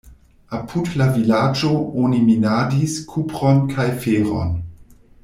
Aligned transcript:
Apud 0.59 0.87
la 1.01 1.09
vilaĝo 1.17 1.69
oni 2.05 2.21
minadis 2.31 2.97
kupron 3.13 3.61
kaj 3.75 3.87
feron. 4.07 4.57